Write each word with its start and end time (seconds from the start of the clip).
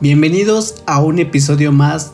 Bienvenidos 0.00 0.82
a 0.86 1.00
un 1.00 1.18
episodio 1.18 1.72
más 1.72 2.12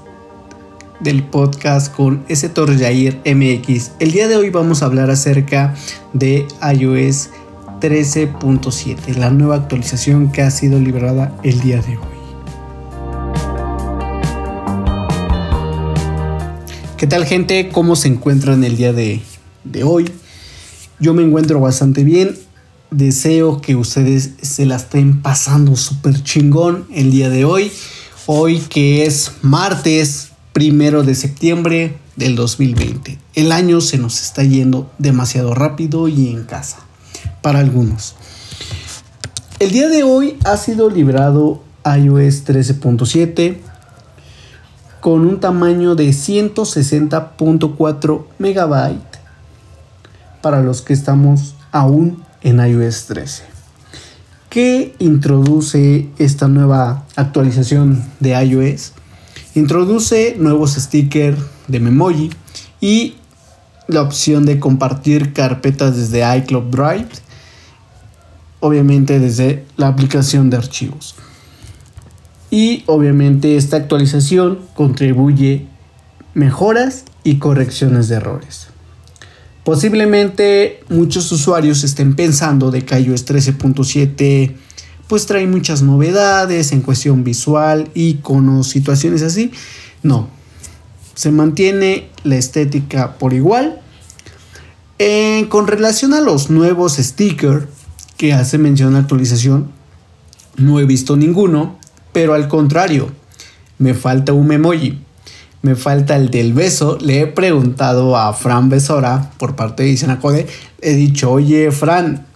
del 1.00 1.22
podcast 1.22 1.94
con 1.94 2.24
S. 2.28 2.48
MX. 2.48 3.92
El 3.98 4.12
día 4.12 4.28
de 4.28 4.36
hoy 4.36 4.50
vamos 4.50 4.82
a 4.82 4.86
hablar 4.86 5.10
acerca 5.10 5.74
de 6.12 6.46
iOS 6.62 7.30
13.7, 7.80 9.16
la 9.16 9.30
nueva 9.30 9.56
actualización 9.56 10.30
que 10.30 10.42
ha 10.42 10.50
sido 10.50 10.78
liberada 10.78 11.36
el 11.42 11.60
día 11.60 11.80
de 11.80 11.96
hoy. 11.96 12.04
¿Qué 16.96 17.06
tal 17.06 17.24
gente? 17.24 17.70
¿Cómo 17.70 17.96
se 17.96 18.08
encuentran 18.08 18.62
el 18.62 18.76
día 18.76 18.92
de 18.92 19.22
hoy? 19.84 20.10
Yo 20.98 21.14
me 21.14 21.22
encuentro 21.22 21.60
bastante 21.60 22.04
bien 22.04 22.36
deseo 22.90 23.60
que 23.60 23.76
ustedes 23.76 24.30
se 24.42 24.66
la 24.66 24.74
estén 24.76 25.22
pasando 25.22 25.76
súper 25.76 26.22
chingón 26.22 26.86
el 26.92 27.10
día 27.10 27.30
de 27.30 27.44
hoy. 27.44 27.72
Hoy 28.26 28.60
que 28.60 29.06
es 29.06 29.32
martes 29.42 30.30
primero 30.52 31.02
de 31.02 31.14
septiembre 31.14 31.98
del 32.16 32.36
2020. 32.36 33.18
El 33.34 33.52
año 33.52 33.80
se 33.80 33.98
nos 33.98 34.20
está 34.20 34.42
yendo 34.42 34.90
demasiado 34.98 35.54
rápido 35.54 36.08
y 36.08 36.28
en 36.28 36.44
casa. 36.44 36.78
Para 37.42 37.60
algunos. 37.60 38.16
El 39.58 39.72
día 39.72 39.88
de 39.88 40.02
hoy 40.02 40.38
ha 40.44 40.56
sido 40.56 40.88
librado 40.90 41.62
iOS 41.84 42.44
13.7 42.44 43.58
con 45.00 45.26
un 45.26 45.40
tamaño 45.40 45.94
de 45.94 46.10
160.4 46.10 48.24
megabytes 48.38 49.20
para 50.42 50.62
los 50.62 50.82
que 50.82 50.92
estamos 50.92 51.54
aún 51.72 52.22
en 52.42 52.58
iOS 52.58 53.06
13. 53.06 53.42
¿Qué 54.48 54.94
introduce 54.98 56.08
esta 56.18 56.48
nueva 56.48 57.04
actualización 57.16 58.04
de 58.18 58.30
iOS? 58.30 58.92
Introduce 59.54 60.36
nuevos 60.38 60.72
stickers 60.74 61.38
de 61.68 61.80
Memoji 61.80 62.30
y 62.80 63.14
la 63.86 64.02
opción 64.02 64.46
de 64.46 64.58
compartir 64.58 65.32
carpetas 65.32 65.96
desde 65.96 66.38
iCloud 66.38 66.64
Drive, 66.64 67.08
obviamente 68.60 69.18
desde 69.18 69.64
la 69.76 69.88
aplicación 69.88 70.50
de 70.50 70.56
archivos. 70.56 71.14
Y 72.50 72.82
obviamente 72.86 73.56
esta 73.56 73.76
actualización 73.76 74.58
contribuye 74.74 75.66
mejoras 76.34 77.04
y 77.22 77.38
correcciones 77.38 78.08
de 78.08 78.16
errores. 78.16 78.68
Posiblemente 79.64 80.80
muchos 80.88 81.30
usuarios 81.32 81.84
estén 81.84 82.16
pensando 82.16 82.70
de 82.70 82.84
que 82.84 82.98
iOS 82.98 83.26
13.7 83.26 84.54
pues 85.06 85.26
trae 85.26 85.46
muchas 85.46 85.82
novedades 85.82 86.72
en 86.72 86.82
cuestión 86.82 87.24
visual, 87.24 87.90
iconos, 87.94 88.68
situaciones 88.68 89.22
así. 89.22 89.50
No, 90.02 90.28
se 91.14 91.32
mantiene 91.32 92.08
la 92.22 92.36
estética 92.36 93.18
por 93.18 93.32
igual. 93.32 93.80
Eh, 94.98 95.46
con 95.48 95.66
relación 95.66 96.14
a 96.14 96.20
los 96.20 96.48
nuevos 96.50 96.96
stickers 96.96 97.66
que 98.16 98.32
hace 98.32 98.56
mención 98.56 98.92
la 98.92 99.00
actualización, 99.00 99.72
no 100.56 100.78
he 100.78 100.84
visto 100.84 101.16
ninguno, 101.16 101.78
pero 102.12 102.34
al 102.34 102.48
contrario, 102.48 103.10
me 103.78 103.94
falta 103.94 104.32
un 104.32 104.52
emoji 104.52 105.00
me 105.62 105.74
falta 105.74 106.16
el 106.16 106.30
del 106.30 106.52
beso. 106.52 106.98
Le 107.00 107.20
he 107.20 107.26
preguntado 107.26 108.16
a 108.16 108.32
Fran 108.32 108.68
Besora 108.68 109.30
por 109.38 109.56
parte 109.56 109.82
de 109.82 109.90
Isenacode. 109.90 110.46
He 110.80 110.94
dicho, 110.94 111.30
oye, 111.30 111.70
Fran, 111.70 112.26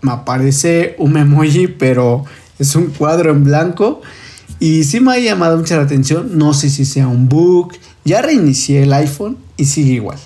me 0.00 0.12
aparece 0.12 0.96
un 0.98 1.16
emoji, 1.16 1.68
pero 1.68 2.24
es 2.58 2.74
un 2.74 2.86
cuadro 2.86 3.30
en 3.30 3.44
blanco. 3.44 4.02
Y 4.58 4.84
sí 4.84 5.00
me 5.00 5.12
ha 5.12 5.18
llamado 5.18 5.56
mucha 5.56 5.76
la 5.76 5.82
atención. 5.82 6.38
No 6.38 6.54
sé 6.54 6.70
si 6.70 6.84
sea 6.84 7.08
un 7.08 7.28
bug. 7.28 7.72
Ya 8.04 8.22
reinicié 8.22 8.82
el 8.82 8.92
iPhone 8.92 9.36
y 9.56 9.64
sigue 9.64 9.94
igual. 9.94 10.18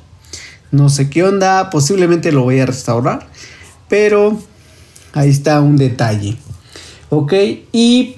No 0.70 0.88
sé 0.88 1.09
qué 1.09 1.25
onda. 1.25 1.70
Posiblemente 1.70 2.32
lo 2.32 2.42
voy 2.42 2.60
a 2.60 2.66
restaurar. 2.66 3.26
Pero 3.88 4.38
ahí 5.12 5.31
está 5.31 5.60
un 5.60 5.76
detalle. 5.76 6.36
Ok. 7.09 7.32
Y 7.72 8.16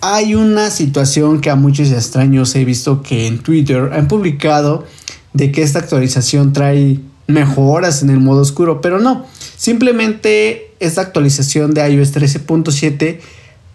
hay 0.00 0.34
una 0.34 0.70
situación 0.70 1.40
que 1.40 1.50
a 1.50 1.56
muchos 1.56 1.90
extraños 1.90 2.54
he 2.54 2.64
visto 2.64 3.02
que 3.02 3.26
en 3.26 3.38
Twitter 3.38 3.90
han 3.92 4.08
publicado 4.08 4.86
de 5.32 5.52
que 5.52 5.62
esta 5.62 5.78
actualización 5.78 6.52
trae 6.52 7.00
mejoras 7.26 8.02
en 8.02 8.10
el 8.10 8.18
modo 8.18 8.40
oscuro, 8.40 8.80
pero 8.80 8.98
no, 8.98 9.26
simplemente 9.56 10.72
esta 10.80 11.02
actualización 11.02 11.74
de 11.74 11.88
iOS 11.88 12.14
13.7 12.14 13.20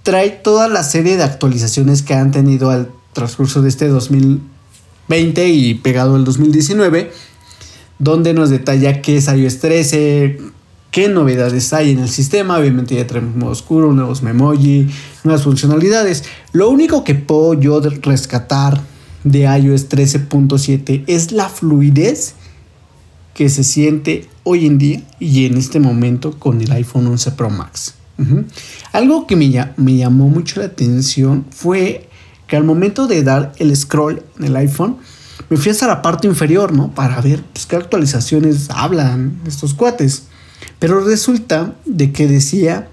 trae 0.04 0.30
toda 0.30 0.68
la 0.68 0.84
serie 0.84 1.18
de 1.18 1.24
actualizaciones 1.24 2.02
que 2.02 2.14
han 2.14 2.32
tenido 2.32 2.70
al 2.70 2.90
transcurso 3.14 3.62
de 3.62 3.70
este 3.70 3.88
2020 3.88 5.50
y 5.50 5.76
pegado 5.76 6.16
al 6.16 6.26
2019, 6.26 7.12
donde 8.00 8.34
nos 8.34 8.50
detalla 8.50 9.02
qué 9.02 9.18
es 9.18 9.28
iOS 9.28 9.60
13, 9.60 10.38
qué 10.92 11.08
novedades 11.08 11.72
hay 11.74 11.92
en 11.92 12.00
el 12.00 12.10
sistema. 12.10 12.58
Obviamente 12.60 12.96
ya 12.96 13.08
traemos 13.08 13.36
modo 13.36 13.52
oscuro, 13.52 13.94
nuevos 13.94 14.22
memoji, 14.22 14.90
nuevas 15.26 15.44
funcionalidades. 15.44 16.24
Lo 16.54 16.70
único 16.70 17.04
que 17.04 17.16
puedo 17.16 17.54
yo 17.54 17.82
rescatar 17.82 18.82
de 19.24 19.42
iOS 19.42 19.90
13.7 19.90 21.04
es 21.08 21.32
la 21.32 21.50
fluidez 21.50 22.36
que 23.34 23.50
se 23.50 23.64
siente 23.64 24.30
hoy 24.44 24.66
en 24.66 24.78
día 24.78 25.04
y 25.20 25.46
en 25.46 25.58
este 25.58 25.80
momento 25.80 26.40
con 26.40 26.62
el 26.62 26.72
iPhone 26.72 27.08
11 27.08 27.32
Pro 27.32 27.50
Max. 27.50 27.96
Algo 28.94 29.28
que 29.28 29.36
me, 29.36 29.50
llamó 29.50 30.30
mucho 30.30 30.62
la 30.62 30.68
atención 30.68 31.46
fue 31.50 32.08
que 32.48 32.56
al 32.56 32.64
momento 32.64 33.08
de 33.08 33.24
dar 33.24 33.52
el 33.58 33.76
scroll 33.76 34.24
en 34.40 34.46
el 34.46 34.56
iPhone, 34.56 34.98
me 35.50 35.58
fui 35.58 35.72
hasta 35.72 35.88
la 35.88 36.02
parte 36.02 36.28
inferior, 36.28 36.72
¿no? 36.72 36.94
Para 36.94 37.20
ver 37.20 37.44
pues, 37.52 37.66
qué 37.66 37.76
actualizaciones 37.76 38.70
hablan 38.70 39.42
estos 39.46 39.74
cuates. 39.74 40.24
Pero 40.80 41.04
resulta 41.04 41.76
de 41.86 42.14
que 42.14 42.28
decía 42.28 42.88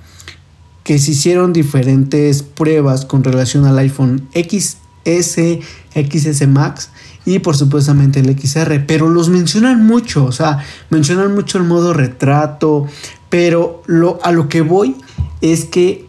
que 0.84 0.98
se 0.98 1.12
hicieron 1.12 1.53
diferentes 1.53 2.43
pruebas 2.43 3.04
con 3.04 3.22
relación 3.25 3.66
al 3.66 3.78
iPhone 3.78 4.28
XS, 4.34 5.59
XS 5.94 6.48
Max 6.48 6.91
y 7.25 7.38
por 7.38 7.56
supuestamente 7.56 8.20
el 8.20 8.38
XR, 8.38 8.84
pero 8.87 9.09
los 9.09 9.28
mencionan 9.28 9.87
mucho, 9.87 10.25
o 10.25 10.32
sea, 10.32 10.65
mencionan 10.91 11.34
mucho 11.34 11.59
el 11.59 11.65
modo 11.65 11.93
retrato, 11.93 12.87
pero 13.28 13.82
lo, 13.87 14.19
a 14.25 14.32
lo 14.32 14.48
que 14.48 14.60
voy 14.60 14.97
es 15.41 15.65
que 15.65 16.06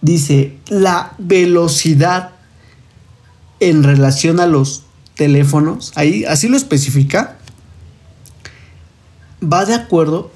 dice 0.00 0.56
la 0.68 1.12
velocidad 1.18 2.30
en 3.60 3.82
relación 3.82 4.40
a 4.40 4.46
los 4.46 4.84
teléfonos, 5.16 5.92
ahí 5.96 6.24
así 6.24 6.48
lo 6.48 6.56
especifica, 6.56 7.38
va 9.42 9.64
de 9.66 9.74
acuerdo 9.74 10.30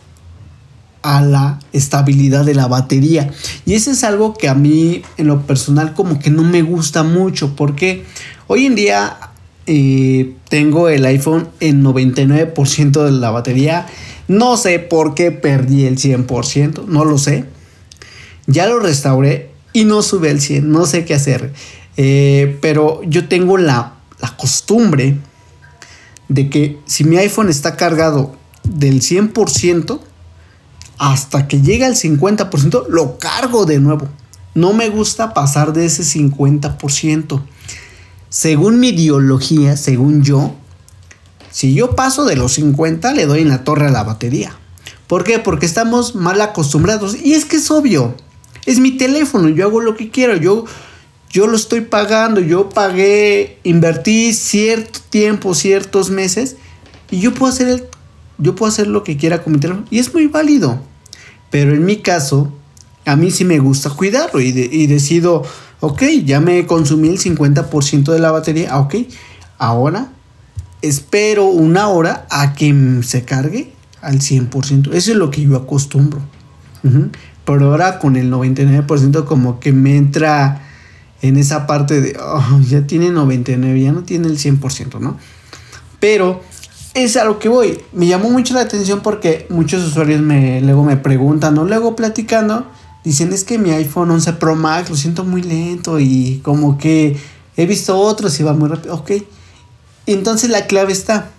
a 1.02 1.20
la 1.22 1.58
estabilidad 1.72 2.44
de 2.44 2.54
la 2.54 2.66
batería. 2.66 3.30
Y 3.64 3.74
eso 3.74 3.90
es 3.90 4.04
algo 4.04 4.34
que 4.34 4.48
a 4.48 4.54
mí 4.54 5.02
en 5.16 5.26
lo 5.26 5.42
personal 5.42 5.94
como 5.94 6.18
que 6.18 6.30
no 6.30 6.42
me 6.42 6.62
gusta 6.62 7.02
mucho 7.02 7.54
porque 7.56 8.04
hoy 8.46 8.66
en 8.66 8.74
día 8.74 9.18
eh, 9.66 10.34
tengo 10.48 10.88
el 10.88 11.04
iPhone 11.04 11.48
en 11.60 11.84
99% 11.84 13.04
de 13.04 13.12
la 13.12 13.30
batería. 13.30 13.86
No 14.26 14.56
sé 14.56 14.78
por 14.78 15.14
qué 15.14 15.30
perdí 15.30 15.84
el 15.84 15.98
100%, 15.98 16.86
no 16.86 17.04
lo 17.04 17.18
sé. 17.18 17.44
Ya 18.46 18.66
lo 18.66 18.78
restauré 18.78 19.50
y 19.72 19.84
no 19.84 20.02
sube 20.02 20.30
el 20.30 20.40
100, 20.40 20.70
no 20.70 20.86
sé 20.86 21.04
qué 21.04 21.14
hacer. 21.14 21.52
Eh, 21.96 22.56
pero 22.60 23.02
yo 23.04 23.28
tengo 23.28 23.58
la, 23.58 23.94
la 24.20 24.36
costumbre 24.36 25.16
de 26.28 26.50
que 26.50 26.78
si 26.86 27.04
mi 27.04 27.16
iPhone 27.16 27.48
está 27.48 27.76
cargado 27.76 28.36
del 28.64 29.00
100%, 29.00 30.00
hasta 30.98 31.48
que 31.48 31.62
llega 31.62 31.86
al 31.86 31.94
50%, 31.94 32.88
lo 32.88 33.18
cargo 33.18 33.64
de 33.64 33.80
nuevo. 33.80 34.08
No 34.54 34.72
me 34.72 34.88
gusta 34.88 35.34
pasar 35.34 35.72
de 35.72 35.86
ese 35.86 36.02
50%. 36.02 37.42
Según 38.28 38.80
mi 38.80 38.88
ideología, 38.88 39.76
según 39.76 40.22
yo, 40.22 40.54
si 41.50 41.74
yo 41.74 41.94
paso 41.94 42.24
de 42.24 42.36
los 42.36 42.52
50, 42.52 43.14
le 43.14 43.26
doy 43.26 43.40
en 43.40 43.48
la 43.48 43.64
torre 43.64 43.86
a 43.86 43.90
la 43.90 44.04
batería. 44.04 44.56
¿Por 45.06 45.24
qué? 45.24 45.38
Porque 45.38 45.66
estamos 45.66 46.14
mal 46.14 46.40
acostumbrados. 46.40 47.16
Y 47.22 47.34
es 47.34 47.44
que 47.44 47.56
es 47.56 47.70
obvio. 47.70 48.14
Es 48.66 48.78
mi 48.78 48.96
teléfono, 48.96 49.48
yo 49.48 49.66
hago 49.66 49.80
lo 49.80 49.96
que 49.96 50.10
quiero. 50.10 50.36
Yo, 50.36 50.66
yo 51.30 51.46
lo 51.46 51.56
estoy 51.56 51.80
pagando. 51.80 52.40
Yo 52.40 52.68
pagué, 52.68 53.58
invertí 53.64 54.34
cierto 54.34 55.00
tiempo, 55.08 55.54
ciertos 55.54 56.10
meses. 56.10 56.56
Y 57.10 57.20
yo 57.20 57.32
puedo 57.32 57.52
hacer 57.52 57.68
el 57.68 57.84
yo 58.38 58.54
puedo 58.54 58.70
hacer 58.70 58.86
lo 58.86 59.04
que 59.04 59.16
quiera 59.16 59.42
con 59.42 59.52
mi 59.52 59.58
teléfono 59.58 59.86
y 59.90 59.98
es 59.98 60.14
muy 60.14 60.26
válido. 60.28 60.80
Pero 61.50 61.74
en 61.74 61.84
mi 61.84 61.96
caso, 61.96 62.52
a 63.04 63.16
mí 63.16 63.30
sí 63.30 63.44
me 63.44 63.58
gusta 63.58 63.90
cuidarlo 63.90 64.40
y, 64.40 64.52
decido, 64.86 65.42
ok, 65.80 66.02
ya 66.24 66.40
me 66.40 66.66
consumí 66.66 67.08
el 67.08 67.18
50% 67.18 68.12
de 68.12 68.18
la 68.18 68.30
batería, 68.30 68.68
ah, 68.72 68.80
ok, 68.80 68.94
ahora 69.58 70.12
espero 70.82 71.46
una 71.46 71.88
hora 71.88 72.26
a 72.30 72.54
que 72.54 73.00
se 73.02 73.24
cargue 73.24 73.72
al 74.00 74.20
100%. 74.20 74.92
Eso 74.92 75.10
es 75.10 75.16
lo 75.16 75.30
que 75.30 75.42
yo 75.42 75.56
acostumbro. 75.56 76.20
Pero 77.44 77.70
ahora 77.70 77.98
con 77.98 78.16
el 78.16 78.30
99% 78.30 79.24
como 79.24 79.58
que 79.58 79.72
me 79.72 79.96
entra 79.96 80.62
en 81.20 81.36
esa 81.36 81.66
parte 81.66 82.00
de, 82.00 82.16
oh, 82.20 82.60
ya 82.68 82.86
tiene 82.86 83.10
99, 83.10 83.80
ya 83.80 83.92
no 83.92 84.04
tiene 84.04 84.28
el 84.28 84.38
100%, 84.38 85.00
¿no? 85.00 85.18
Pero 85.98 86.42
es 87.04 87.16
a 87.16 87.24
lo 87.24 87.38
que 87.38 87.48
voy. 87.48 87.80
Me 87.92 88.06
llamó 88.06 88.30
mucho 88.30 88.54
la 88.54 88.60
atención 88.60 89.00
porque 89.00 89.46
muchos 89.50 89.84
usuarios 89.84 90.20
me, 90.20 90.60
luego 90.60 90.84
me 90.84 90.96
preguntan 90.96 91.56
o 91.58 91.64
luego 91.64 91.96
platicando, 91.96 92.66
dicen 93.04 93.32
es 93.32 93.44
que 93.44 93.58
mi 93.58 93.70
iPhone 93.70 94.10
11 94.10 94.34
Pro 94.34 94.56
Max 94.56 94.90
lo 94.90 94.96
siento 94.96 95.24
muy 95.24 95.42
lento 95.42 95.98
y 96.00 96.40
como 96.42 96.78
que 96.78 97.16
he 97.56 97.66
visto 97.66 97.96
otros 97.98 98.38
y 98.40 98.42
va 98.42 98.52
muy 98.52 98.68
rápido. 98.68 98.94
Ok. 98.94 99.12
Entonces 100.06 100.50
la 100.50 100.66
clave 100.66 100.92
está, 100.92 101.30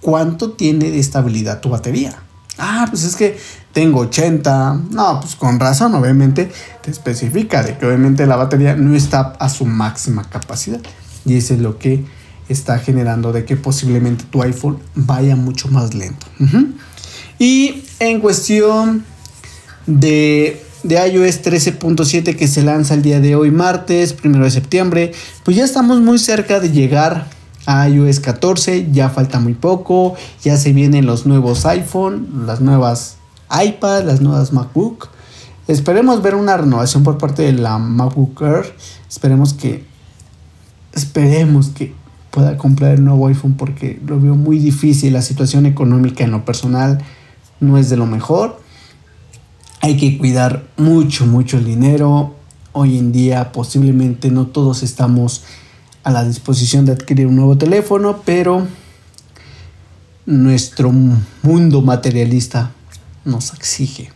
¿cuánto 0.00 0.52
tiene 0.52 0.90
de 0.90 0.98
estabilidad 0.98 1.60
tu 1.60 1.68
batería? 1.68 2.18
Ah, 2.58 2.86
pues 2.88 3.04
es 3.04 3.16
que 3.16 3.36
tengo 3.72 4.00
80. 4.00 4.80
No, 4.90 5.20
pues 5.20 5.34
con 5.34 5.60
razón, 5.60 5.94
obviamente 5.94 6.50
te 6.82 6.90
especifica 6.90 7.62
de 7.62 7.76
que 7.76 7.86
obviamente 7.86 8.26
la 8.26 8.36
batería 8.36 8.76
no 8.76 8.94
está 8.94 9.34
a 9.38 9.48
su 9.48 9.66
máxima 9.66 10.24
capacidad. 10.30 10.80
Y 11.24 11.36
eso 11.36 11.54
es 11.54 11.60
lo 11.60 11.78
que 11.78 12.04
está 12.48 12.78
generando 12.78 13.32
de 13.32 13.44
que 13.44 13.56
posiblemente 13.56 14.24
tu 14.24 14.42
iPhone 14.42 14.78
vaya 14.94 15.36
mucho 15.36 15.68
más 15.68 15.94
lento. 15.94 16.26
Y 17.38 17.84
en 18.00 18.20
cuestión 18.20 19.04
de, 19.86 20.62
de 20.82 20.94
iOS 21.08 21.42
13.7 21.42 22.36
que 22.36 22.48
se 22.48 22.62
lanza 22.62 22.94
el 22.94 23.02
día 23.02 23.20
de 23.20 23.36
hoy, 23.36 23.50
martes, 23.50 24.14
1 24.22 24.44
de 24.44 24.50
septiembre, 24.50 25.12
pues 25.44 25.56
ya 25.56 25.64
estamos 25.64 26.00
muy 26.00 26.18
cerca 26.18 26.60
de 26.60 26.70
llegar 26.70 27.26
a 27.66 27.88
iOS 27.88 28.20
14, 28.20 28.90
ya 28.92 29.08
falta 29.08 29.40
muy 29.40 29.54
poco, 29.54 30.14
ya 30.42 30.56
se 30.56 30.72
vienen 30.72 31.06
los 31.06 31.26
nuevos 31.26 31.64
iPhone, 31.66 32.44
las 32.46 32.60
nuevas 32.60 33.16
iPad, 33.50 34.04
las 34.04 34.20
nuevas 34.20 34.52
MacBook. 34.52 35.08
Esperemos 35.66 36.20
ver 36.22 36.34
una 36.34 36.56
renovación 36.56 37.02
por 37.02 37.16
parte 37.16 37.42
de 37.42 37.52
la 37.52 37.78
MacBook 37.78 38.42
Air. 38.42 38.74
Esperemos 39.08 39.54
que 39.54 39.84
esperemos 40.92 41.68
que 41.68 41.94
pueda 42.34 42.58
comprar 42.58 42.94
el 42.94 43.04
nuevo 43.04 43.28
iPhone 43.28 43.54
porque 43.54 44.00
lo 44.04 44.18
veo 44.18 44.34
muy 44.34 44.58
difícil. 44.58 45.12
La 45.12 45.22
situación 45.22 45.66
económica 45.66 46.24
en 46.24 46.32
lo 46.32 46.44
personal 46.44 46.98
no 47.60 47.78
es 47.78 47.90
de 47.90 47.96
lo 47.96 48.06
mejor. 48.06 48.60
Hay 49.80 49.96
que 49.96 50.18
cuidar 50.18 50.64
mucho, 50.76 51.26
mucho 51.26 51.58
el 51.58 51.64
dinero. 51.64 52.34
Hoy 52.72 52.98
en 52.98 53.12
día 53.12 53.52
posiblemente 53.52 54.32
no 54.32 54.48
todos 54.48 54.82
estamos 54.82 55.44
a 56.02 56.10
la 56.10 56.24
disposición 56.24 56.84
de 56.86 56.92
adquirir 56.92 57.28
un 57.28 57.36
nuevo 57.36 57.56
teléfono, 57.56 58.20
pero 58.24 58.66
nuestro 60.26 60.90
mundo 61.42 61.82
materialista 61.82 62.72
nos 63.24 63.54
exige. 63.54 64.10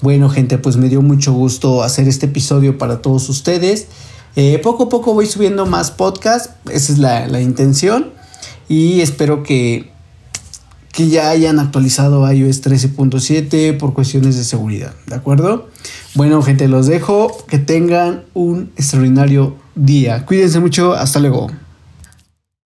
Bueno 0.00 0.28
gente, 0.30 0.58
pues 0.58 0.76
me 0.76 0.88
dio 0.88 1.00
mucho 1.00 1.32
gusto 1.32 1.84
hacer 1.84 2.08
este 2.08 2.26
episodio 2.26 2.76
para 2.76 3.00
todos 3.02 3.28
ustedes. 3.28 3.86
Eh, 4.36 4.58
poco 4.62 4.84
a 4.84 4.88
poco 4.88 5.14
voy 5.14 5.26
subiendo 5.26 5.66
más 5.66 5.90
podcasts, 5.90 6.50
esa 6.70 6.92
es 6.92 6.98
la, 6.98 7.40
intención. 7.40 8.10
Y 8.68 9.00
espero 9.00 9.42
que, 9.42 9.90
que 10.92 11.08
ya 11.08 11.30
hayan 11.30 11.58
actualizado 11.58 12.30
iOS 12.30 12.62
13.7 12.62 13.76
por 13.76 13.92
cuestiones 13.92 14.36
de 14.36 14.44
seguridad, 14.44 14.94
¿de 15.06 15.16
acuerdo? 15.16 15.68
Bueno, 16.14 16.42
gente, 16.42 16.68
los 16.68 16.86
dejo. 16.86 17.44
Que 17.46 17.58
tengan 17.58 18.24
un 18.34 18.70
extraordinario 18.76 19.56
día. 19.74 20.24
Cuídense 20.26 20.60
mucho. 20.60 20.92
Hasta 20.92 21.20
luego. 21.20 21.50